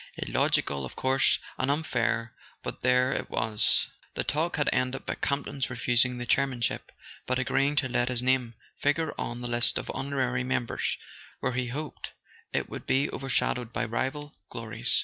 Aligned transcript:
Illogical, 0.17 0.83
of 0.83 0.95
course, 0.95 1.37
and 1.59 1.69
unfair—but 1.69 2.81
there 2.81 3.11
it 3.13 3.29
was. 3.29 3.87
The 4.15 4.23
talk 4.23 4.55
had 4.57 4.67
ended 4.73 5.05
by 5.05 5.13
Campton's 5.13 5.69
refusing 5.69 6.17
the 6.17 6.25
chair¬ 6.25 6.49
manship, 6.49 6.91
but 7.27 7.37
agreeing 7.37 7.75
to 7.75 7.87
let 7.87 8.09
his 8.09 8.23
name 8.23 8.55
figure 8.79 9.13
on 9.19 9.41
the 9.41 9.47
list 9.47 9.77
of 9.77 9.91
honorary 9.93 10.43
members, 10.43 10.97
where 11.39 11.53
he 11.53 11.67
hoped 11.67 12.13
it 12.51 12.67
would 12.67 12.87
be 12.87 13.11
overshadowed 13.11 13.71
by 13.71 13.85
rival 13.85 14.33
glories. 14.49 14.99